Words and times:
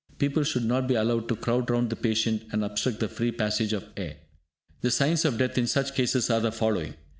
People 0.17 0.41
should 0.43 0.65
not 0.65 0.87
be 0.87 0.95
allowed 0.95 1.27
to 1.29 1.35
crowd 1.35 1.69
round 1.69 1.91
the 1.91 1.95
patient, 1.95 2.41
and 2.51 2.63
obstruct 2.65 2.99
the 3.01 3.07
free 3.07 3.31
passage 3.31 3.71
of 3.71 3.85
air. 3.95 4.17
The 4.81 4.89
signs 4.89 5.25
of 5.25 5.37
death 5.37 5.59
in 5.59 5.67
such 5.67 5.93
cases 5.93 6.31
are 6.31 6.39
the 6.41 6.51
following. 6.51 6.95